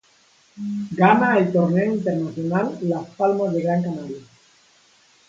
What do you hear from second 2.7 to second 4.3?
Las Palmas de Gran Canaria.